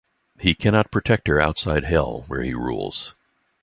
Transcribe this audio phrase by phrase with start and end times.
[0.39, 3.13] He cannot protect her outside Hell, where he rules.